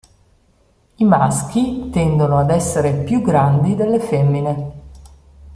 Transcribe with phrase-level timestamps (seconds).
[0.95, 4.73] I maschi tendono ad essere più grandi delle femmine.